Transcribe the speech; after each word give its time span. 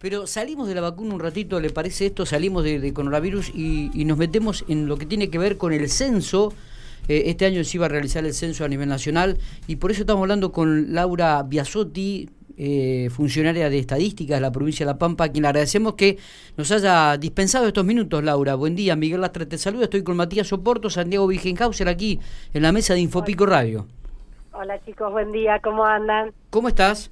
Pero 0.00 0.28
salimos 0.28 0.68
de 0.68 0.76
la 0.76 0.80
vacuna 0.80 1.14
un 1.14 1.20
ratito, 1.20 1.58
¿le 1.58 1.70
parece 1.70 2.06
esto? 2.06 2.24
Salimos 2.24 2.62
de, 2.62 2.92
coronavirus 2.92 3.50
y, 3.52 3.90
nos 4.04 4.16
metemos 4.16 4.64
en 4.68 4.86
lo 4.86 4.96
que 4.96 5.06
tiene 5.06 5.28
que 5.28 5.38
ver 5.38 5.56
con 5.56 5.72
el 5.72 5.88
censo. 5.88 6.52
Eh, 7.08 7.24
este 7.26 7.46
año 7.46 7.64
se 7.64 7.78
iba 7.78 7.86
a 7.86 7.88
realizar 7.88 8.24
el 8.24 8.32
censo 8.32 8.64
a 8.64 8.68
nivel 8.68 8.88
nacional 8.88 9.38
y 9.66 9.76
por 9.76 9.90
eso 9.90 10.02
estamos 10.02 10.22
hablando 10.22 10.52
con 10.52 10.94
Laura 10.94 11.42
Biasotti, 11.42 12.30
eh, 12.56 13.08
funcionaria 13.10 13.70
de 13.70 13.78
estadísticas 13.78 14.36
de 14.36 14.40
la 14.40 14.52
provincia 14.52 14.86
de 14.86 14.92
La 14.92 14.98
Pampa, 14.98 15.24
a 15.24 15.28
quien 15.30 15.42
le 15.42 15.48
agradecemos 15.48 15.94
que 15.94 16.18
nos 16.56 16.70
haya 16.70 17.16
dispensado 17.16 17.66
estos 17.66 17.84
minutos, 17.84 18.22
Laura. 18.22 18.54
Buen 18.54 18.76
día, 18.76 18.94
Miguel 18.94 19.20
Lastre 19.20 19.46
te 19.46 19.58
saluda. 19.58 19.84
Estoy 19.84 20.04
con 20.04 20.16
Matías 20.16 20.46
Soporto, 20.46 20.90
Santiago 20.90 21.26
Vigenhauser, 21.26 21.88
aquí 21.88 22.20
en 22.54 22.62
la 22.62 22.70
mesa 22.70 22.94
de 22.94 23.00
Infopico 23.00 23.46
Radio. 23.46 23.86
Hola 24.52 24.80
chicos, 24.84 25.10
buen 25.10 25.32
día, 25.32 25.58
¿cómo 25.60 25.84
andan? 25.84 26.32
¿Cómo 26.50 26.68
estás? 26.68 27.10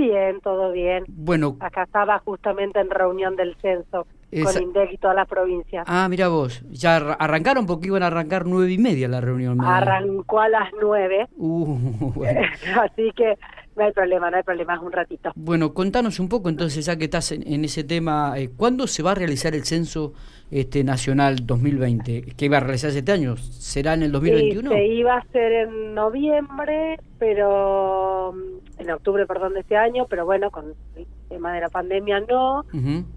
Bien, 0.00 0.40
todo 0.40 0.72
bien. 0.72 1.04
Bueno. 1.08 1.58
Acá 1.60 1.82
estaba 1.82 2.18
justamente 2.20 2.80
en 2.80 2.88
reunión 2.88 3.36
del 3.36 3.54
censo 3.56 4.06
con 4.30 4.62
INDEC 4.62 4.92
y 4.92 4.96
todas 4.96 5.14
las 5.14 5.28
provincias. 5.28 5.84
Ah, 5.86 6.06
mira 6.08 6.28
vos. 6.28 6.62
¿Ya 6.70 6.96
arrancaron? 6.96 7.66
Porque 7.66 7.88
iban 7.88 8.02
a 8.02 8.06
arrancar 8.06 8.46
nueve 8.46 8.72
y 8.72 8.78
media 8.78 9.08
la 9.08 9.20
reunión. 9.20 9.60
Arrancó 9.62 10.40
a 10.40 10.48
las 10.48 10.70
nueve. 10.80 11.28
Uh, 11.36 11.76
Así 12.80 13.12
que 13.14 13.36
no 13.76 13.84
hay 13.84 13.92
problema, 13.92 14.30
no 14.30 14.36
hay 14.36 14.42
problema, 14.42 14.74
es 14.74 14.80
un 14.80 14.92
ratito. 14.92 15.32
Bueno, 15.36 15.72
contanos 15.72 16.18
un 16.20 16.28
poco 16.28 16.48
entonces, 16.48 16.84
ya 16.84 16.96
que 16.96 17.04
estás 17.04 17.32
en, 17.32 17.64
ese 17.64 17.84
tema, 17.84 18.34
eh, 18.36 18.50
¿cuándo 18.56 18.86
se 18.86 19.02
va 19.02 19.12
a 19.12 19.14
realizar 19.14 19.54
el 19.54 19.64
censo 19.64 20.12
este 20.50 20.82
nacional 20.84 21.46
2020? 21.46 22.34
¿Qué 22.36 22.44
iba 22.44 22.56
a 22.56 22.60
realizar 22.60 22.90
este 22.90 23.12
año? 23.12 23.36
¿Será 23.36 23.94
en 23.94 24.02
el 24.02 24.12
2021? 24.12 24.70
se 24.70 24.86
iba 24.86 25.14
a 25.14 25.18
hacer 25.18 25.52
en 25.52 25.94
noviembre, 25.94 26.98
pero 27.18 28.34
en 28.78 28.90
octubre, 28.90 29.26
perdón, 29.26 29.54
de 29.54 29.60
este 29.60 29.76
año, 29.76 30.06
pero 30.08 30.24
bueno, 30.24 30.50
con 30.50 30.74
el 30.96 31.06
tema 31.28 31.54
de 31.54 31.60
la 31.60 31.68
pandemia 31.68 32.20
no. 32.20 32.64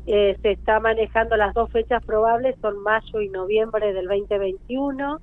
Eh, 0.06 0.38
se 0.42 0.52
está 0.52 0.80
manejando 0.80 1.36
las 1.36 1.54
dos 1.54 1.72
fechas 1.72 2.04
probables, 2.06 2.56
son 2.62 2.82
mayo 2.84 3.22
y 3.22 3.30
noviembre 3.30 3.94
del 3.94 4.06
2021. 4.08 5.20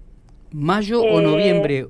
¿Mayo 0.52 1.02
o 1.02 1.20
eh, 1.20 1.22
noviembre? 1.22 1.86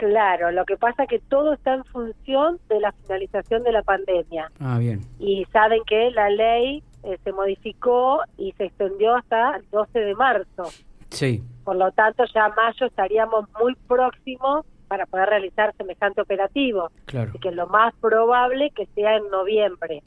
Claro, 0.00 0.50
lo 0.50 0.64
que 0.64 0.78
pasa 0.78 1.02
es 1.02 1.10
que 1.10 1.18
todo 1.18 1.52
está 1.52 1.74
en 1.74 1.84
función 1.84 2.58
de 2.70 2.80
la 2.80 2.90
finalización 2.92 3.62
de 3.64 3.72
la 3.72 3.82
pandemia. 3.82 4.50
Ah, 4.58 4.78
bien. 4.78 5.02
Y 5.18 5.44
saben 5.52 5.82
que 5.86 6.10
la 6.12 6.30
ley 6.30 6.82
eh, 7.02 7.18
se 7.22 7.32
modificó 7.34 8.22
y 8.38 8.52
se 8.52 8.64
extendió 8.64 9.14
hasta 9.14 9.56
el 9.56 9.68
12 9.70 9.98
de 9.98 10.14
marzo. 10.14 10.70
Sí. 11.10 11.42
Por 11.64 11.76
lo 11.76 11.92
tanto, 11.92 12.24
ya 12.34 12.48
mayo 12.48 12.86
estaríamos 12.86 13.44
muy 13.60 13.74
próximos 13.86 14.64
para 14.88 15.04
poder 15.04 15.28
realizar 15.28 15.74
semejante 15.76 16.22
operativo. 16.22 16.90
Claro. 17.04 17.28
Así 17.28 17.38
que 17.38 17.50
lo 17.50 17.66
más 17.66 17.94
probable 17.96 18.70
que 18.70 18.86
sea 18.94 19.16
en 19.18 19.28
noviembre. 19.28 20.02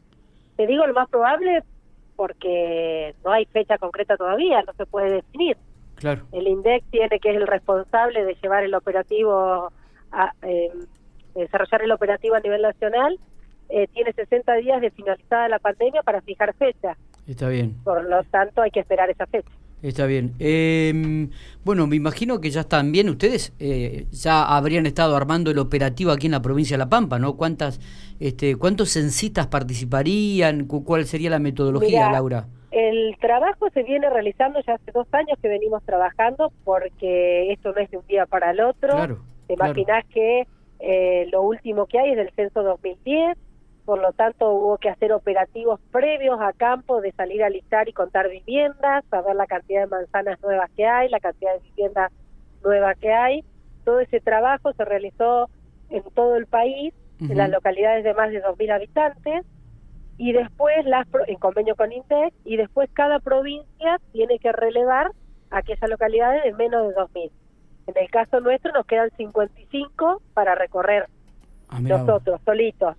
Te 0.57 0.66
digo 0.66 0.88
lo 0.88 0.95
más 0.95 1.07
probable 1.07 1.61
porque 2.16 3.13
no 3.23 3.31
hay 3.31 3.45
fecha 3.45 3.78
concreta 3.78 4.17
todavía, 4.17 4.63
no 4.63 4.73
se 4.73 4.88
puede 4.88 5.11
definir. 5.11 5.55
Claro. 5.97 6.23
El 6.31 6.47
INDEC 6.47 6.83
tiene 6.89 7.19
que 7.19 7.30
es 7.30 7.35
el 7.35 7.45
responsable 7.45 8.25
de 8.25 8.35
llevar 8.41 8.63
el 8.63 8.73
operativo 8.73 9.72
eh, 10.44 10.72
desarrollar 11.36 11.81
el 11.81 11.92
operativo 11.92 12.36
a 12.36 12.39
nivel 12.39 12.61
nacional, 12.61 13.17
eh, 13.69 13.88
tiene 13.94 14.14
60 14.14 14.53
días 14.56 14.81
de 14.81 14.92
finalizada 14.92 15.50
la 15.50 15.59
pandemia 15.59 16.03
para 16.03 16.22
fijar 16.22 16.53
fecha. 16.56 16.97
Está 17.28 17.50
bien. 17.50 17.75
Por 17.83 18.03
lo 18.08 18.23
tanto, 18.25 18.61
hay 18.61 18.72
que 18.72 18.81
esperar 18.81 19.09
esa 19.09 19.25
fecha. 19.28 19.50
Está 19.81 20.06
bien. 20.06 20.34
Em, 20.39 21.30
bueno, 21.66 21.88
me 21.88 21.97
imagino 21.97 22.39
que 22.39 22.50
ya 22.50 22.61
están 22.61 22.94
bien 22.94 23.09
ustedes, 23.09 23.52
eh, 23.59 24.06
ya 24.11 24.44
habrían 24.56 24.86
estado 24.86 25.16
armando 25.16 25.52
el 25.52 25.59
operativo 25.59 26.11
aquí 26.11 26.28
en 26.28 26.31
la 26.31 26.41
provincia 26.41 26.75
de 26.75 26.80
La 26.80 26.89
Pampa, 26.89 27.19
¿no? 27.19 27.36
¿Cuántas, 27.36 27.81
este, 28.19 28.56
¿Cuántos 28.56 28.94
censistas 28.94 29.47
participarían? 29.47 30.67
¿Cuál 30.67 31.06
sería 31.06 31.30
la 31.30 31.39
metodología, 31.39 32.09
Laura? 32.11 32.47
El 32.72 33.17
trabajo 33.19 33.69
se 33.73 33.84
viene 33.84 34.09
realizando 34.09 34.61
ya 34.66 34.75
hace 34.75 34.91
dos 34.94 35.08
años 35.11 35.38
que 35.41 35.50
venimos 35.50 35.84
trabajando 35.84 36.52
porque 36.64 37.52
esto 37.52 37.73
no 37.73 37.81
es 37.81 37.91
de 37.91 37.97
un 37.97 38.08
día 38.08 38.25
para 38.25 38.52
el 38.52 38.61
otro. 38.61 38.90
Claro. 38.90 39.32
Te 39.48 39.54
imaginas 39.54 40.06
que 40.08 40.48
eh, 40.80 41.28
lo 41.31 41.42
último 41.42 41.86
que 41.86 42.00
hay 42.00 42.12
es 42.12 42.18
del 42.18 42.31
censo 42.31 42.64
2010, 42.64 43.38
por 43.86 44.02
lo 44.02 44.14
tanto 44.14 44.52
hubo 44.52 44.78
que 44.78 44.90
hacer 44.90 45.12
operativos 45.12 45.80
previos 45.92 46.40
a 46.42 46.54
campo 46.54 47.02
de 47.02 47.12
salir 47.12 47.44
a 47.44 47.50
listar 47.50 47.90
y 47.90 47.94
contar 47.94 48.30
viviendas, 48.30 49.04
saber 49.09 49.36
la 49.36 49.46
cantidad 49.46 49.81
de 49.81 49.88
manzanas 49.88 50.42
nuevas 50.42 50.70
que 50.76 50.86
hay, 50.86 51.09
la 51.09 51.20
cantidad 51.20 51.54
de 51.54 51.59
viviendas 51.59 52.12
nuevas 52.64 52.98
que 52.98 53.12
hay. 53.12 53.44
Todo 53.84 54.00
ese 54.00 54.22
trabajo 54.22 54.72
se 54.74 54.86
realizó 54.86 55.50
en 55.90 56.04
todo 56.16 56.38
el 56.38 56.48
país, 56.48 56.94
en 57.20 57.38
las 57.38 57.50
localidades 57.50 58.04
de 58.04 58.14
más 58.14 58.31
de 58.31 58.42
2.000 58.44 58.72
habitantes, 58.72 59.46
y 60.18 60.31
después 60.31 60.86
las 60.86 61.08
en 61.28 61.38
convenio 61.38 61.75
con 61.75 61.92
INTEC, 61.92 62.34
y 62.46 62.58
después 62.58 62.90
cada 62.94 63.20
provincia 63.20 64.00
tiene 64.12 64.40
que 64.40 64.52
relevar 64.52 65.12
aquellas 65.52 65.90
localidades 65.90 66.44
de 66.44 66.54
menos 66.54 66.88
de 66.88 66.96
2.000. 66.96 67.31
En 67.88 67.97
el 67.97 68.09
caso 68.09 68.39
nuestro 68.39 68.71
nos 68.71 68.85
quedan 68.85 69.09
55 69.17 70.21
para 70.33 70.55
recorrer 70.55 71.07
ah, 71.69 71.79
nosotros 71.81 72.41
solitos. 72.45 72.95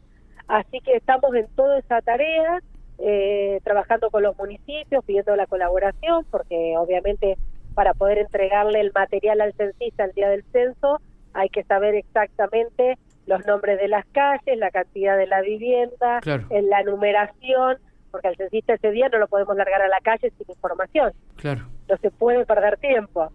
Así 0.47 0.81
que 0.81 0.95
estamos 0.97 1.35
en 1.35 1.47
toda 1.55 1.79
esa 1.79 2.03
tarea, 2.03 2.61
eh, 2.99 3.61
trabajando 3.65 4.11
con 4.11 4.23
los 4.23 4.37
municipios, 4.37 5.05
pidiendo 5.05 5.35
la 5.37 5.47
colaboración, 5.47 6.25
porque 6.31 6.75
obviamente 6.77 7.37
para 7.75 7.95
poder 7.95 8.19
entregarle 8.19 8.81
el 8.81 8.93
material 8.95 9.41
al 9.41 9.53
censista 9.55 10.05
el 10.05 10.13
día 10.13 10.29
del 10.29 10.45
censo 10.53 11.01
hay 11.33 11.49
que 11.49 11.65
saber 11.65 11.97
exactamente 11.97 12.97
los 13.27 13.45
nombres 13.47 13.81
de 13.81 13.89
las 13.89 14.07
calles, 14.07 14.59
la 14.59 14.71
cantidad 14.71 15.17
de 15.17 15.27
la 15.27 15.41
vivienda, 15.43 16.21
en 16.25 16.71
la 16.71 16.83
numeración, 16.83 17.79
porque 18.11 18.29
al 18.29 18.37
censista 18.37 18.75
ese 18.75 18.91
día 18.93 19.09
no 19.09 19.19
lo 19.19 19.27
podemos 19.27 19.57
largar 19.57 19.83
a 19.83 19.89
la 19.89 19.99
calle 20.01 20.31
sin 20.39 20.47
información. 20.49 21.13
Claro. 21.37 21.67
No 21.89 21.97
se 21.97 22.11
puede 22.11 22.47
perder 22.47 22.79
tiempo. 22.79 23.33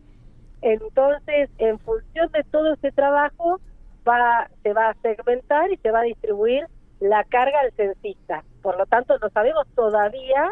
Entonces, 0.61 1.49
en 1.57 1.79
función 1.79 2.31
de 2.31 2.43
todo 2.51 2.73
ese 2.73 2.91
trabajo, 2.91 3.59
va, 4.07 4.49
se 4.63 4.73
va 4.73 4.89
a 4.89 4.93
segmentar 5.01 5.71
y 5.71 5.77
se 5.77 5.91
va 5.91 5.99
a 6.01 6.03
distribuir 6.03 6.65
la 6.99 7.23
carga 7.25 7.59
al 7.61 7.71
censista. 7.73 8.43
Por 8.61 8.77
lo 8.77 8.85
tanto, 8.85 9.17
no 9.19 9.29
sabemos 9.29 9.65
todavía 9.75 10.51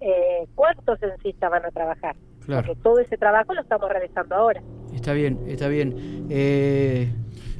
eh, 0.00 0.46
cuántos 0.54 0.98
censistas 0.98 1.50
van 1.50 1.64
a 1.64 1.70
trabajar. 1.70 2.16
Claro. 2.44 2.66
Porque 2.66 2.80
todo 2.82 2.98
ese 3.00 3.16
trabajo 3.16 3.54
lo 3.54 3.60
estamos 3.60 3.88
realizando 3.88 4.34
ahora. 4.34 4.62
Está 4.94 5.12
bien, 5.12 5.40
está 5.46 5.68
bien. 5.68 6.26
Eh... 6.30 7.12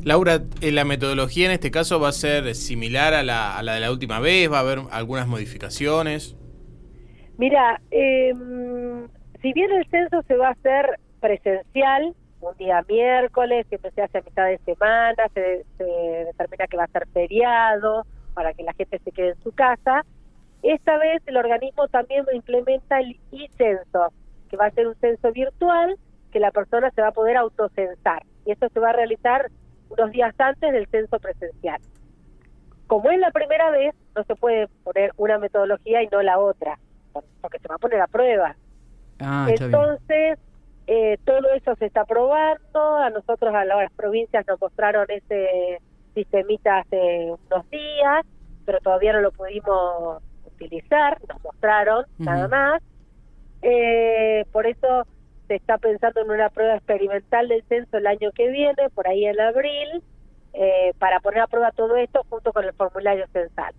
Laura, 0.06 0.42
eh, 0.60 0.70
¿la 0.70 0.84
metodología 0.84 1.46
en 1.46 1.50
este 1.50 1.72
caso 1.72 1.98
va 1.98 2.10
a 2.10 2.12
ser 2.12 2.54
similar 2.54 3.12
a 3.12 3.24
la, 3.24 3.58
a 3.58 3.62
la 3.64 3.74
de 3.74 3.80
la 3.80 3.90
última 3.90 4.20
vez? 4.20 4.48
¿Va 4.48 4.58
a 4.58 4.60
haber 4.60 4.78
algunas 4.92 5.26
modificaciones? 5.26 6.36
Mira, 7.38 7.80
eh, 7.90 8.32
si 9.42 9.52
bien 9.52 9.72
el 9.72 9.84
censo 9.90 10.22
se 10.28 10.36
va 10.36 10.48
a 10.48 10.52
hacer 10.52 11.00
presencial, 11.26 12.14
un 12.40 12.56
día 12.56 12.84
miércoles, 12.88 13.66
siempre 13.68 13.90
se 13.90 14.02
hace 14.02 14.18
a 14.18 14.22
mitad 14.22 14.46
de 14.46 14.58
semana, 14.58 15.24
se, 15.34 15.64
determina 15.78 16.66
que 16.68 16.76
va 16.76 16.84
a 16.84 16.88
ser 16.88 17.08
feriado 17.08 18.06
para 18.34 18.54
que 18.54 18.62
la 18.62 18.72
gente 18.74 19.00
se 19.00 19.10
quede 19.10 19.30
en 19.30 19.42
su 19.42 19.50
casa. 19.52 20.04
Esta 20.62 20.98
vez 20.98 21.22
el 21.26 21.36
organismo 21.36 21.88
también 21.88 22.24
implementa 22.32 23.00
el 23.00 23.18
e-censo, 23.32 24.12
que 24.48 24.56
va 24.56 24.66
a 24.66 24.70
ser 24.70 24.86
un 24.86 24.94
censo 24.96 25.32
virtual 25.32 25.96
que 26.30 26.38
la 26.38 26.52
persona 26.52 26.90
se 26.92 27.02
va 27.02 27.08
a 27.08 27.12
poder 27.12 27.36
autocensar. 27.36 28.22
Y 28.44 28.52
esto 28.52 28.68
se 28.68 28.78
va 28.78 28.90
a 28.90 28.92
realizar 28.92 29.50
unos 29.88 30.12
días 30.12 30.34
antes 30.38 30.72
del 30.72 30.86
censo 30.86 31.18
presencial. 31.18 31.80
Como 32.86 33.10
es 33.10 33.18
la 33.18 33.32
primera 33.32 33.70
vez, 33.70 33.96
no 34.14 34.22
se 34.22 34.36
puede 34.36 34.68
poner 34.84 35.10
una 35.16 35.38
metodología 35.38 36.04
y 36.04 36.08
no 36.08 36.22
la 36.22 36.38
otra, 36.38 36.78
porque 37.40 37.58
se 37.58 37.66
va 37.66 37.74
a 37.74 37.78
poner 37.78 38.00
a 38.00 38.06
prueba. 38.06 38.54
Ah, 39.18 39.48
Entonces, 39.48 40.38
eh, 40.86 41.18
todo 41.24 41.50
eso 41.54 41.74
se 41.76 41.86
está 41.86 42.04
probando, 42.04 42.96
a 42.96 43.10
nosotros, 43.10 43.54
a 43.54 43.64
las 43.64 43.92
provincias 43.92 44.46
nos 44.46 44.60
mostraron 44.60 45.06
ese 45.08 45.80
sistemita 46.14 46.78
hace 46.78 47.26
unos 47.26 47.70
días, 47.70 48.24
pero 48.64 48.78
todavía 48.80 49.12
no 49.12 49.20
lo 49.20 49.32
pudimos 49.32 50.22
utilizar, 50.46 51.18
nos 51.28 51.42
mostraron 51.42 52.04
nada 52.18 52.48
más. 52.48 52.82
Eh, 53.62 54.44
por 54.52 54.66
eso 54.66 55.06
se 55.48 55.56
está 55.56 55.78
pensando 55.78 56.20
en 56.20 56.30
una 56.30 56.50
prueba 56.50 56.76
experimental 56.76 57.48
del 57.48 57.64
censo 57.64 57.98
el 57.98 58.06
año 58.06 58.30
que 58.32 58.48
viene, 58.48 58.88
por 58.94 59.08
ahí 59.08 59.26
en 59.26 59.40
abril, 59.40 60.02
eh, 60.52 60.92
para 60.98 61.20
poner 61.20 61.40
a 61.40 61.46
prueba 61.46 61.70
todo 61.72 61.96
esto 61.96 62.24
junto 62.28 62.52
con 62.52 62.64
el 62.64 62.72
formulario 62.72 63.26
censal. 63.32 63.74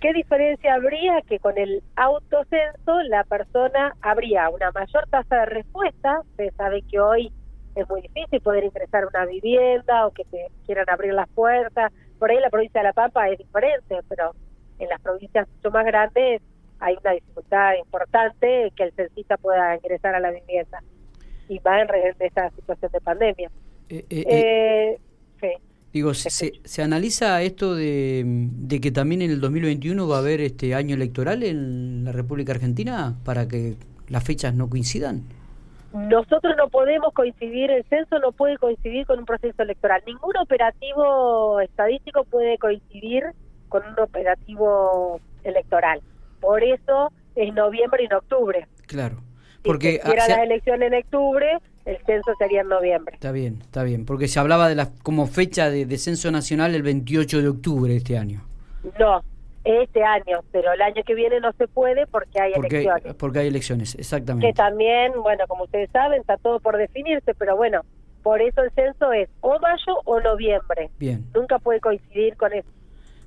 ¿Qué 0.00 0.14
diferencia 0.14 0.74
habría 0.74 1.20
que 1.22 1.38
con 1.38 1.58
el 1.58 1.82
autocenso 1.96 3.02
la 3.08 3.22
persona 3.24 3.94
habría 4.00 4.48
una 4.48 4.70
mayor 4.70 5.06
tasa 5.10 5.40
de 5.40 5.46
respuesta? 5.46 6.20
Ustedes 6.20 6.54
saben 6.54 6.86
que 6.88 6.98
hoy 6.98 7.32
es 7.74 7.88
muy 7.88 8.00
difícil 8.00 8.40
poder 8.40 8.64
ingresar 8.64 9.04
a 9.04 9.08
una 9.08 9.26
vivienda 9.26 10.06
o 10.06 10.12
que 10.12 10.24
te 10.24 10.46
quieran 10.64 10.88
abrir 10.88 11.12
las 11.12 11.28
puertas. 11.28 11.92
Por 12.18 12.30
ahí 12.30 12.40
la 12.40 12.48
provincia 12.48 12.80
de 12.80 12.86
La 12.86 12.92
Pampa 12.94 13.28
es 13.28 13.38
diferente, 13.38 13.98
pero 14.08 14.34
en 14.78 14.88
las 14.88 15.00
provincias 15.02 15.46
mucho 15.48 15.70
más 15.70 15.84
grandes 15.84 16.40
hay 16.78 16.96
una 16.98 17.12
dificultad 17.12 17.74
importante 17.78 18.72
que 18.74 18.82
el 18.84 18.92
censista 18.92 19.36
pueda 19.36 19.76
ingresar 19.76 20.14
a 20.14 20.20
la 20.20 20.30
vivienda 20.30 20.82
y 21.48 21.58
va 21.58 21.82
en 21.82 21.88
esta 22.20 22.48
situación 22.50 22.90
de 22.90 23.00
pandemia. 23.00 23.50
Eh, 23.90 24.04
eh, 24.08 24.24
eh, 24.28 25.00
sí. 25.40 25.69
Digo, 25.92 26.14
se, 26.14 26.52
se, 26.62 26.82
analiza 26.82 27.42
esto 27.42 27.74
de, 27.74 28.22
de, 28.24 28.80
que 28.80 28.92
también 28.92 29.22
en 29.22 29.32
el 29.32 29.40
2021 29.40 30.06
va 30.06 30.16
a 30.16 30.18
haber 30.20 30.40
este 30.40 30.74
año 30.74 30.94
electoral 30.94 31.42
en 31.42 32.04
la 32.04 32.12
República 32.12 32.52
Argentina 32.52 33.16
para 33.24 33.48
que 33.48 33.76
las 34.08 34.24
fechas 34.24 34.54
no 34.54 34.68
coincidan? 34.68 35.22
Nosotros 35.92 36.54
no 36.56 36.68
podemos 36.68 37.12
coincidir, 37.14 37.70
el 37.70 37.84
censo 37.84 38.18
no 38.20 38.30
puede 38.30 38.58
coincidir 38.58 39.06
con 39.06 39.18
un 39.18 39.24
proceso 39.24 39.62
electoral. 39.62 40.02
Ningún 40.06 40.36
operativo 40.36 41.60
estadístico 41.60 42.24
puede 42.24 42.58
coincidir 42.58 43.24
con 43.68 43.82
un 43.84 43.98
operativo 43.98 45.20
electoral. 45.42 46.00
Por 46.40 46.62
eso 46.62 47.10
es 47.34 47.52
noviembre 47.54 48.02
y 48.02 48.06
en 48.06 48.12
octubre. 48.12 48.68
Claro. 48.86 49.22
Porque 49.62 50.00
si 50.02 50.10
era 50.10 50.28
la 50.28 50.44
elección 50.44 50.82
en 50.82 50.94
octubre, 50.94 51.58
el 51.84 51.98
censo 52.04 52.32
sería 52.38 52.60
en 52.62 52.68
noviembre. 52.68 53.14
Está 53.14 53.32
bien, 53.32 53.58
está 53.62 53.82
bien. 53.82 54.04
Porque 54.04 54.28
se 54.28 54.38
hablaba 54.38 54.68
de 54.68 54.74
la 54.74 54.90
como 55.02 55.26
fecha 55.26 55.70
de, 55.70 55.86
de 55.86 55.98
censo 55.98 56.30
nacional 56.30 56.74
el 56.74 56.82
28 56.82 57.42
de 57.42 57.48
octubre 57.48 57.92
de 57.92 57.98
este 57.98 58.18
año. 58.18 58.42
No, 58.98 59.22
este 59.64 60.02
año, 60.02 60.40
pero 60.52 60.72
el 60.72 60.80
año 60.80 61.02
que 61.04 61.14
viene 61.14 61.40
no 61.40 61.52
se 61.52 61.68
puede 61.68 62.06
porque 62.06 62.40
hay 62.40 62.52
elecciones. 62.52 63.14
Porque 63.14 63.40
hay 63.40 63.48
elecciones, 63.48 63.94
exactamente. 63.94 64.48
Que 64.48 64.52
también, 64.54 65.12
bueno, 65.22 65.44
como 65.48 65.64
ustedes 65.64 65.90
saben, 65.90 66.20
está 66.20 66.36
todo 66.38 66.60
por 66.60 66.76
definirse, 66.76 67.34
pero 67.34 67.56
bueno, 67.56 67.82
por 68.22 68.40
eso 68.40 68.62
el 68.62 68.70
censo 68.72 69.12
es 69.12 69.28
o 69.40 69.58
mayo 69.58 70.00
o 70.04 70.20
noviembre. 70.20 70.90
Bien. 70.98 71.26
Nunca 71.34 71.58
puede 71.58 71.80
coincidir 71.80 72.36
con 72.36 72.52
eso. 72.52 72.68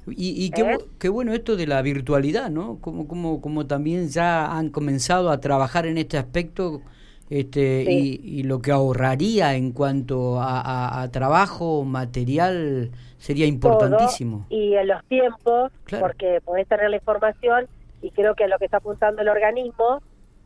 Y, 0.07 0.45
y 0.45 0.49
qué, 0.49 0.61
¿Eh? 0.63 0.77
qué, 0.99 1.07
bueno 1.07 1.33
esto 1.33 1.55
de 1.55 1.65
la 1.65 1.81
virtualidad, 1.81 2.49
¿no? 2.49 2.79
Como, 2.81 3.07
como, 3.07 3.39
como 3.39 3.67
también 3.67 4.09
ya 4.09 4.57
han 4.57 4.69
comenzado 4.69 5.29
a 5.29 5.39
trabajar 5.39 5.85
en 5.85 5.97
este 5.97 6.17
aspecto 6.17 6.81
este, 7.29 7.85
y, 7.89 8.19
y, 8.23 8.43
lo 8.43 8.61
que 8.61 8.71
ahorraría 8.71 9.55
en 9.55 9.71
cuanto 9.71 10.39
a, 10.39 11.01
a, 11.01 11.11
trabajo, 11.11 11.83
material, 11.83 12.91
sería 13.17 13.45
importantísimo. 13.45 14.45
y 14.49 14.75
en 14.75 14.87
los 14.87 15.03
tiempos, 15.05 15.71
porque 15.99 16.41
podés 16.43 16.67
tener 16.67 16.89
la 16.89 16.97
información 16.97 17.67
y 18.01 18.11
creo 18.11 18.35
que 18.35 18.47
lo 18.47 18.57
que 18.59 18.65
está 18.65 18.77
apuntando 18.77 19.21
el 19.21 19.29
organismo, 19.29 20.01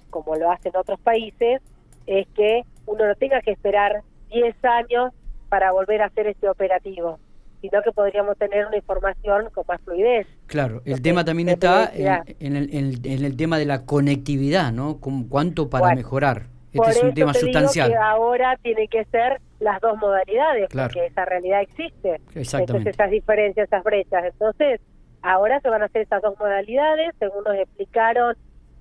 como 0.09 0.35
lo 0.35 0.51
hacen 0.51 0.75
otros 0.75 0.99
países, 0.99 1.61
es 2.05 2.27
que 2.35 2.61
uno 2.85 3.07
no 3.07 3.15
tenga 3.15 3.41
que 3.41 3.51
esperar 3.51 4.03
10 4.29 4.55
años 4.63 5.11
para 5.49 5.71
volver 5.71 6.01
a 6.01 6.05
hacer 6.05 6.27
este 6.27 6.47
operativo 6.47 7.19
sino 7.61 7.81
que 7.81 7.91
podríamos 7.91 8.37
tener 8.37 8.67
una 8.67 8.77
información 8.77 9.49
con 9.53 9.63
más 9.67 9.81
fluidez. 9.81 10.27
Claro, 10.45 10.83
el 10.85 11.01
tema 11.01 11.25
también 11.25 11.49
está 11.49 11.91
en, 11.91 12.55
el, 12.55 12.69
en, 12.71 13.25
el, 13.25 13.35
tema 13.35 13.57
de 13.57 13.65
la 13.65 13.85
conectividad, 13.85 14.71
¿no? 14.71 14.99
¿Cuánto 14.99 15.67
para 15.67 15.95
mejorar? 15.95 16.43
Este 16.85 16.99
es 16.99 17.03
un 17.03 17.13
tema 17.13 17.33
sustancial. 17.33 17.89
que 17.89 17.97
ahora 17.97 18.57
tiene 18.61 18.87
que 18.87 19.05
ser 19.05 19.39
las 19.59 19.81
dos 19.81 19.97
modalidades, 19.97 20.69
porque 20.71 21.05
esa 21.05 21.25
realidad 21.25 21.61
existe. 21.61 22.21
Entonces, 22.35 22.87
esas 22.87 23.11
diferencias, 23.11 23.67
esas 23.67 23.83
brechas. 23.83 24.25
Entonces, 24.25 24.81
ahora 25.21 25.59
se 25.61 25.69
van 25.69 25.81
a 25.81 25.85
hacer 25.85 26.03
esas 26.03 26.21
dos 26.21 26.37
modalidades, 26.39 27.13
según 27.19 27.43
nos 27.43 27.55
explicaron, 27.55 28.35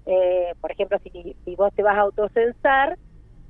eh, 0.06 0.52
por 0.60 0.70
ejemplo, 0.70 0.98
si, 1.02 1.36
si 1.44 1.54
vos 1.56 1.72
te 1.74 1.82
vas 1.82 1.96
a 1.96 2.02
autocensar, 2.02 2.98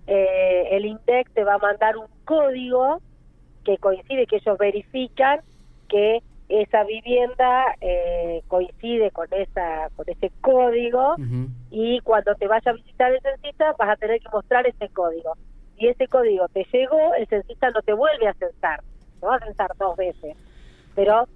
eh, 0.06 0.69
el 0.70 0.87
INDEC 0.87 1.31
te 1.31 1.44
va 1.44 1.54
a 1.54 1.58
mandar 1.58 1.96
un 1.96 2.06
código 2.25 3.00
que 3.64 3.76
coincide, 3.78 4.26
que 4.26 4.37
ellos 4.37 4.56
verifican 4.56 5.40
que 5.88 6.20
esa 6.48 6.84
vivienda 6.84 7.75
eh, 7.81 8.43
coincide 8.48 9.10
con 9.10 9.26
esa 9.32 9.90
con 9.96 10.08
ese 10.08 10.31
código 10.40 11.16
y 11.70 12.00
cuando 12.00 12.34
te 12.37 12.46
vaya 12.46 12.70
a 12.70 12.75
visitar 12.75 13.12
el 13.12 13.20
censista 13.20 13.75
vas 13.78 13.90
a 13.90 13.96
tener 13.96 14.20
que 14.20 14.28
mostrar 14.32 14.66
ese 14.66 14.88
código. 14.90 15.34
Si 15.76 15.88
ese 15.88 16.06
código 16.06 16.48
te 16.48 16.64
llegó, 16.72 17.14
el 17.14 17.26
censista 17.26 17.70
no 17.70 17.82
te 17.82 17.93
vuelve 17.93 18.28
a 18.28 18.34
censar, 18.34 18.81
te 19.20 19.26
va 19.26 19.37
a 19.37 19.40
censar 19.40 19.70
dos 19.76 19.96
veces. 19.96 20.37
Pero 20.94 21.26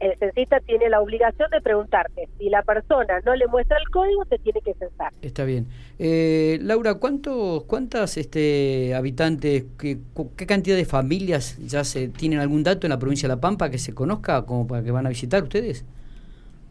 el 0.00 0.18
censista 0.18 0.60
tiene 0.60 0.88
la 0.88 1.00
obligación 1.00 1.50
de 1.50 1.60
preguntarte. 1.60 2.28
Si 2.38 2.48
la 2.48 2.62
persona 2.62 3.20
no 3.24 3.34
le 3.34 3.46
muestra 3.46 3.76
el 3.78 3.88
código, 3.90 4.24
te 4.24 4.38
tiene 4.38 4.60
que 4.62 4.74
censar. 4.74 5.12
Está 5.22 5.44
bien. 5.44 5.66
Eh, 5.98 6.58
Laura, 6.62 6.94
¿cuántos, 6.94 7.64
¿cuántas 7.64 8.16
este, 8.16 8.94
habitantes, 8.94 9.64
qué, 9.78 9.98
qué, 10.36 10.46
cantidad 10.46 10.76
de 10.76 10.84
familias 10.84 11.56
ya 11.58 11.84
se 11.84 12.08
tienen 12.08 12.40
algún 12.40 12.64
dato 12.64 12.86
en 12.86 12.90
la 12.90 12.98
provincia 12.98 13.28
de 13.28 13.34
La 13.34 13.40
Pampa 13.40 13.70
que 13.70 13.78
se 13.78 13.94
conozca 13.94 14.44
como 14.44 14.66
para 14.66 14.82
que 14.82 14.90
van 14.90 15.06
a 15.06 15.10
visitar 15.10 15.42
ustedes? 15.42 15.84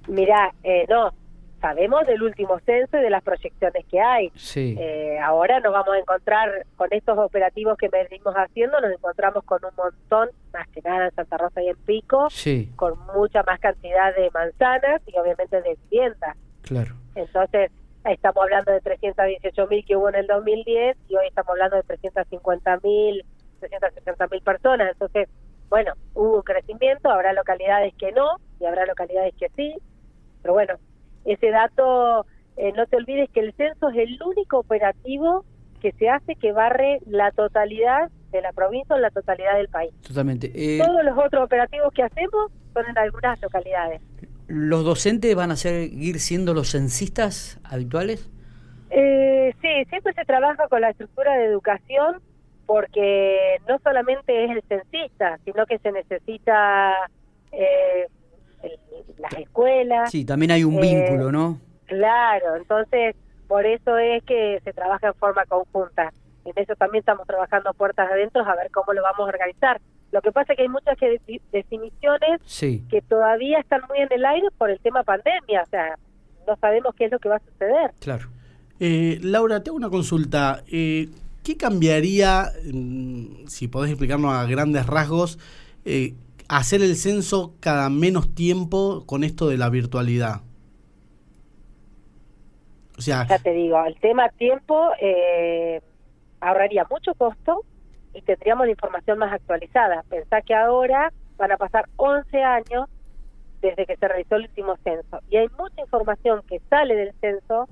Mira, 0.07 0.53
eh, 0.63 0.85
no, 0.89 1.11
sabemos 1.59 2.05
del 2.05 2.23
último 2.23 2.59
censo 2.59 2.97
y 2.97 3.01
de 3.01 3.09
las 3.09 3.23
proyecciones 3.23 3.85
que 3.85 3.99
hay. 3.99 4.31
Sí. 4.35 4.75
Eh, 4.79 5.19
ahora 5.19 5.59
nos 5.59 5.73
vamos 5.73 5.95
a 5.95 5.99
encontrar 5.99 6.65
con 6.75 6.87
estos 6.91 7.17
operativos 7.17 7.77
que 7.77 7.89
venimos 7.89 8.33
haciendo, 8.35 8.79
nos 8.81 8.91
encontramos 8.91 9.43
con 9.43 9.59
un 9.63 9.71
montón, 9.75 10.29
más 10.53 10.67
que 10.69 10.81
nada 10.81 11.05
en 11.05 11.15
Santa 11.15 11.37
Rosa 11.37 11.61
y 11.61 11.67
en 11.69 11.77
Pico, 11.77 12.29
sí. 12.29 12.71
con 12.75 12.93
mucha 13.13 13.43
más 13.43 13.59
cantidad 13.59 14.15
de 14.15 14.29
manzanas 14.31 15.01
y 15.05 15.17
obviamente 15.17 15.61
de 15.61 15.77
viviendas. 15.89 16.37
Claro. 16.61 16.95
Entonces, 17.15 17.71
estamos 18.05 18.43
hablando 18.43 18.71
de 18.71 18.81
318 18.81 19.67
mil 19.67 19.85
que 19.85 19.95
hubo 19.95 20.09
en 20.09 20.15
el 20.15 20.27
2010 20.27 20.97
y 21.09 21.15
hoy 21.15 21.27
estamos 21.27 21.49
hablando 21.51 21.75
de 21.75 21.83
350 21.83 22.79
mil, 22.83 23.25
360 23.59 24.27
mil 24.27 24.41
personas. 24.41 24.91
Entonces, 24.91 25.29
bueno, 25.69 25.93
hubo 26.15 26.37
un 26.37 26.41
crecimiento, 26.41 27.09
habrá 27.09 27.33
localidades 27.33 27.93
que 27.95 28.11
no 28.11 28.37
y 28.59 28.65
habrá 28.65 28.85
localidades 28.85 29.33
que 29.35 29.49
sí, 29.55 29.75
pero 30.41 30.53
bueno, 30.53 30.75
ese 31.25 31.49
dato, 31.49 32.25
eh, 32.57 32.71
no 32.75 32.85
te 32.87 32.97
olvides 32.97 33.29
que 33.31 33.41
el 33.41 33.53
censo 33.53 33.89
es 33.89 33.97
el 33.97 34.19
único 34.21 34.59
operativo 34.59 35.45
que 35.81 35.91
se 35.93 36.09
hace 36.09 36.35
que 36.35 36.51
barre 36.51 36.99
la 37.05 37.31
totalidad 37.31 38.09
de 38.31 38.41
la 38.41 38.51
provincia 38.51 38.95
o 38.95 38.99
la 38.99 39.09
totalidad 39.09 39.55
del 39.57 39.69
país. 39.69 39.91
Totalmente. 40.05 40.51
Eh, 40.53 40.79
Todos 40.79 41.03
los 41.03 41.17
otros 41.17 41.43
operativos 41.43 41.91
que 41.93 42.03
hacemos 42.03 42.51
son 42.73 42.85
en 42.87 42.97
algunas 42.97 43.41
localidades. 43.41 44.01
¿Los 44.47 44.83
docentes 44.83 45.35
van 45.35 45.51
a 45.51 45.55
seguir 45.55 46.19
siendo 46.19 46.53
los 46.53 46.71
censistas 46.71 47.59
habituales? 47.63 48.29
Eh, 48.89 49.53
sí, 49.61 49.85
siempre 49.89 50.13
se 50.13 50.25
trabaja 50.25 50.67
con 50.67 50.81
la 50.81 50.89
estructura 50.89 51.35
de 51.35 51.45
educación 51.45 52.21
porque 52.65 53.57
no 53.67 53.79
solamente 53.79 54.45
es 54.45 54.51
el 54.51 54.63
censista, 54.67 55.39
sino 55.45 55.65
que 55.65 55.79
se 55.79 55.91
necesita 55.91 56.93
eh, 57.51 58.07
las 59.17 59.33
escuelas. 59.33 60.11
Sí, 60.11 60.25
también 60.25 60.51
hay 60.51 60.63
un 60.63 60.75
eh, 60.75 60.81
vínculo, 60.81 61.31
¿no? 61.31 61.59
Claro, 61.85 62.55
entonces 62.55 63.15
por 63.47 63.65
eso 63.65 63.97
es 63.97 64.23
que 64.23 64.59
se 64.63 64.73
trabaja 64.73 65.07
en 65.07 65.13
forma 65.15 65.45
conjunta. 65.45 66.13
En 66.45 66.53
eso 66.55 66.75
también 66.75 67.01
estamos 67.01 67.25
trabajando 67.27 67.73
puertas 67.73 68.09
adentro 68.09 68.43
a 68.43 68.55
ver 68.55 68.69
cómo 68.71 68.93
lo 68.93 69.01
vamos 69.01 69.21
a 69.21 69.23
organizar. 69.23 69.81
Lo 70.11 70.21
que 70.21 70.31
pasa 70.31 70.53
es 70.53 70.57
que 70.57 70.63
hay 70.63 70.69
muchas 70.69 70.97
definiciones 71.51 72.41
que 72.89 73.01
todavía 73.01 73.59
están 73.59 73.81
muy 73.87 73.99
en 73.99 74.11
el 74.11 74.25
aire 74.25 74.47
por 74.57 74.69
el 74.69 74.79
tema 74.79 75.03
pandemia, 75.03 75.63
o 75.63 75.69
sea, 75.69 75.97
no 76.47 76.55
sabemos 76.57 76.95
qué 76.95 77.05
es 77.05 77.11
lo 77.11 77.19
que 77.19 77.29
va 77.29 77.35
a 77.35 77.39
suceder. 77.39 77.91
Claro. 77.99 78.27
Eh, 78.79 79.19
Laura, 79.21 79.61
te 79.61 79.69
hago 79.69 79.77
una 79.77 79.89
consulta. 79.89 80.63
Eh, 80.71 81.09
¿Qué 81.43 81.57
cambiaría, 81.57 82.51
mm, 82.71 83.47
si 83.47 83.67
podés 83.67 83.91
explicarnos 83.91 84.33
a 84.33 84.45
grandes 84.45 84.87
rasgos, 84.87 85.37
eh, 85.85 86.13
hacer 86.49 86.81
el 86.81 86.95
censo 86.95 87.55
cada 87.59 87.89
menos 87.89 88.33
tiempo 88.35 89.05
con 89.05 89.23
esto 89.23 89.47
de 89.47 89.57
la 89.57 89.69
virtualidad? 89.69 90.41
O 92.97 93.01
sea, 93.01 93.25
ya 93.27 93.39
te 93.39 93.53
digo, 93.53 93.81
el 93.85 93.97
tema 93.99 94.27
tiempo 94.29 94.89
eh, 94.99 95.81
ahorraría 96.41 96.85
mucho 96.89 97.13
costo 97.13 97.63
y 98.13 98.21
tendríamos 98.23 98.65
la 98.65 98.71
información 98.71 99.19
más 99.19 99.31
actualizada. 99.31 100.03
Pensá 100.09 100.41
que 100.41 100.53
ahora 100.53 101.13
van 101.37 101.51
a 101.53 101.57
pasar 101.57 101.87
11 101.95 102.43
años 102.43 102.89
desde 103.61 103.85
que 103.85 103.95
se 103.95 104.07
realizó 104.07 104.35
el 104.35 104.43
último 104.43 104.75
censo 104.83 105.19
y 105.29 105.37
hay 105.37 105.47
mucha 105.57 105.81
información 105.81 106.41
que 106.47 106.59
sale 106.69 106.95
del 106.95 107.13
censo 107.21 107.69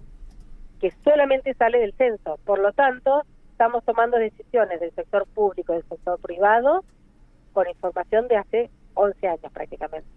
que 0.79 0.93
solamente 1.03 1.53
sale 1.55 1.79
del 1.79 1.93
censo. 1.93 2.39
Por 2.45 2.59
lo 2.59 2.71
tanto, 2.71 3.23
estamos 3.51 3.83
tomando 3.83 4.17
decisiones 4.17 4.79
del 4.79 4.93
sector 4.93 5.27
público, 5.33 5.73
del 5.73 5.83
sector 5.89 6.19
privado, 6.21 6.85
con 7.57 7.67
información 7.67 8.27
de 8.27 8.37
hace 8.37 8.69
11 8.93 9.27
años 9.29 9.51
prácticamente. 9.51 10.07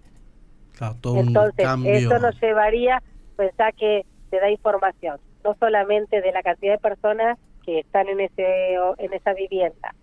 Entonces, 1.16 1.66
eso 1.86 2.18
nos 2.18 2.38
llevaría, 2.38 3.02
pensar 3.34 3.72
que 3.72 4.04
se 4.28 4.36
da 4.36 4.50
información, 4.50 5.18
no 5.42 5.56
solamente 5.58 6.20
de 6.20 6.32
la 6.32 6.42
cantidad 6.42 6.74
de 6.74 6.78
personas 6.78 7.38
que 7.64 7.78
están 7.78 8.08
en 8.08 8.20
ese 8.20 8.74
en 8.74 9.14
esa 9.14 9.32
vivienda, 9.32 9.94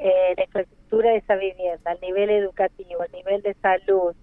eh, 0.00 0.34
la 0.36 0.42
infraestructura 0.42 1.10
de 1.10 1.18
esa 1.18 1.36
vivienda, 1.36 1.92
el 1.92 2.00
nivel 2.00 2.30
educativo, 2.30 3.04
el 3.04 3.12
nivel 3.12 3.42
de 3.42 3.54
salud, 3.54 4.16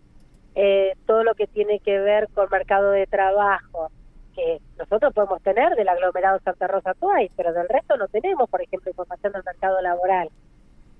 eh, 0.55 0.91
todo 1.05 1.23
lo 1.23 1.35
que 1.35 1.47
tiene 1.47 1.79
que 1.79 1.99
ver 1.99 2.27
con 2.33 2.49
mercado 2.51 2.91
de 2.91 3.07
trabajo, 3.07 3.91
que 4.35 4.59
nosotros 4.77 5.13
podemos 5.13 5.41
tener 5.41 5.73
del 5.77 5.87
aglomerado 5.87 6.37
Santa 6.43 6.67
Rosa 6.67 6.95
Tuay, 6.95 7.31
pero 7.37 7.53
del 7.53 7.69
resto 7.69 7.95
no 7.95 8.09
tenemos, 8.09 8.49
por 8.49 8.61
ejemplo, 8.61 8.91
información 8.91 9.31
del 9.31 9.43
mercado 9.45 9.79
laboral. 9.79 10.29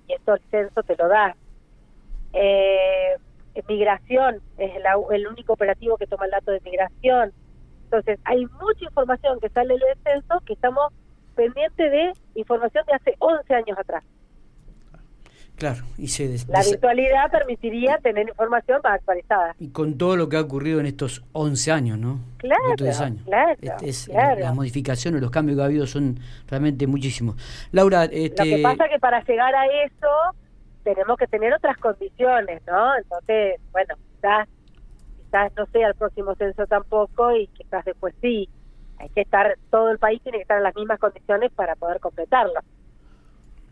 Y 0.08 0.13
eso 0.13 0.34
el 0.34 0.41
censo 0.50 0.84
te 0.84 0.96
lo 0.96 1.08
da. 1.08 1.36
Eh, 2.34 3.17
migración 3.67 4.41
es 4.58 4.72
el 5.12 5.27
único 5.27 5.53
operativo 5.53 5.98
que 5.98 6.08
toma 6.08 6.25
el 6.25 6.31
dato 6.31 6.51
de 6.51 6.62
migración. 6.62 7.34
Entonces, 7.86 8.20
hay 8.24 8.46
mucha 8.46 8.86
información 8.86 9.39
que 9.39 9.50
sale 9.50 9.74
del 9.74 9.98
censo 10.03 10.39
que 10.46 10.53
estamos 10.53 10.93
pendientes 11.36 11.91
de 11.91 12.13
información 12.36 12.86
de 12.86 12.93
hace 12.93 13.15
11 13.20 13.53
años 13.53 13.77
atrás. 13.77 14.03
Claro, 15.62 15.84
y 15.96 16.08
se 16.08 16.27
La 16.48 16.63
virtualidad 16.63 17.30
permitiría 17.30 18.00
tener 18.00 18.27
información 18.27 18.82
más 18.84 18.94
actualizada. 18.94 19.56
Y 19.60 19.70
con 19.70 19.96
todo 19.96 20.15
lo 20.15 20.27
que 20.27 20.38
ha 20.38 20.41
ocurrido 20.41 20.80
en 20.80 20.88
estos 20.88 21.24
11 21.34 21.72
años, 21.72 22.00
¿no? 22.00 22.20
Claro, 22.38 22.63
años. 23.00 23.22
claro, 23.25 23.56
este 23.84 24.12
Las 24.12 24.56
modificaciones, 24.56 25.22
los 25.22 25.30
cambios 25.30 25.58
que 25.58 25.62
ha 25.62 25.65
habido 25.65 25.86
son 25.86 26.20
realmente 26.48 26.88
muchísimos. 26.88 27.36
Laura, 27.72 28.06
este... 28.06 28.44
Lo 28.44 28.56
que 28.56 28.63
pasa 28.63 28.86
es 28.86 28.91
que 28.94 29.00
para 29.00 29.24
llegar 29.24 29.53
a 29.53 29.68
eso 29.86 30.36
tenemos 30.84 31.15
que 31.15 31.27
tener 31.27 31.53
otras 31.53 31.77
condiciones, 31.77 32.63
¿no? 32.65 32.98
Entonces, 32.98 33.62
bueno, 33.72 33.94
quizás, 34.15 34.48
quizás 35.24 35.51
no 35.56 35.68
sea 35.68 35.89
el 35.89 35.94
próximo 35.94 36.34
censo 36.34 36.65
tampoco 36.65 37.36
y 37.36 37.46
quizás 37.46 37.86
después 37.86 38.15
sí. 38.20 38.50
Hay 38.98 39.10
que 39.10 39.22
estar, 39.22 39.60
todo 39.70 39.91
el 39.91 40.00
país 40.00 40.24
tiene 40.24 40.39
que 40.39 40.41
estar 40.41 40.58
en 40.58 40.63
las 40.63 40.75
mismas 40.75 40.98
condiciones 40.98 41.51
para 41.51 41.75
poder 41.75 42.00
completarlo. 42.00 42.62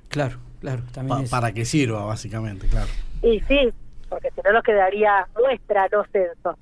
Claro, 0.10 0.38
claro, 0.60 0.84
también 0.92 1.30
Para 1.30 1.52
que 1.52 1.66
sirva, 1.66 2.06
básicamente, 2.06 2.68
claro. 2.68 2.88
Y 3.22 3.40
sí, 3.42 3.70
porque 4.10 4.32
si 4.32 4.42
no 4.44 4.52
nos 4.52 4.64
quedaría 4.64 5.28
muestra, 5.40 5.88
no 5.92 6.04
censo. 6.12 6.58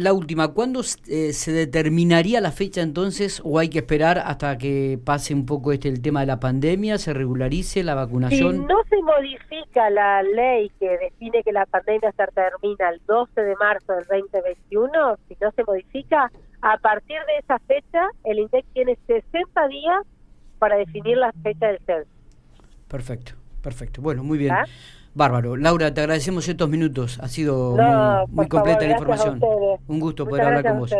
la 0.00 0.12
última, 0.12 0.48
¿cuándo 0.48 0.80
eh, 1.08 1.32
se 1.32 1.52
determinaría 1.52 2.40
la 2.40 2.50
fecha 2.50 2.82
entonces 2.82 3.40
o 3.44 3.58
hay 3.58 3.68
que 3.70 3.78
esperar 3.78 4.18
hasta 4.18 4.58
que 4.58 4.98
pase 5.02 5.32
un 5.32 5.46
poco 5.46 5.72
este 5.72 5.88
el 5.88 6.02
tema 6.02 6.20
de 6.20 6.26
la 6.26 6.40
pandemia, 6.40 6.98
se 6.98 7.14
regularice 7.14 7.82
la 7.82 7.94
vacunación? 7.94 8.52
Si 8.52 8.64
no 8.64 8.82
se 8.88 9.02
modifica 9.02 9.90
la 9.90 10.22
ley 10.22 10.70
que 10.80 10.98
define 10.98 11.42
que 11.42 11.52
la 11.52 11.66
pandemia 11.66 12.12
se 12.12 12.26
termina 12.34 12.90
el 12.90 13.00
12 13.06 13.40
de 13.40 13.56
marzo 13.56 13.92
del 13.92 14.04
2021, 14.06 15.16
si 15.28 15.36
no 15.40 15.50
se 15.52 15.64
modifica, 15.64 16.30
a 16.62 16.78
partir 16.78 17.18
de 17.26 17.38
esa 17.38 17.58
fecha 17.60 18.08
el 18.24 18.38
INDEC 18.38 18.64
tiene 18.72 18.98
60 19.06 19.68
días 19.68 20.02
para 20.58 20.76
definir 20.76 21.16
la 21.16 21.32
fecha 21.42 21.68
del 21.68 21.78
censo. 21.86 22.21
Perfecto, 22.92 23.32
perfecto. 23.62 24.02
Bueno, 24.02 24.22
muy 24.22 24.36
bien. 24.36 24.52
¿Ah? 24.52 24.64
Bárbaro. 25.14 25.56
Laura, 25.56 25.94
te 25.94 26.02
agradecemos 26.02 26.46
estos 26.46 26.68
minutos. 26.68 27.18
Ha 27.20 27.28
sido 27.28 27.74
muy, 28.28 28.48
completa 28.48 28.84
la 28.84 28.92
información. 28.92 29.40
Un 29.88 29.98
gusto 29.98 30.28
poder 30.28 30.44
hablar 30.44 30.64
con 30.64 30.78
vos. 30.80 30.94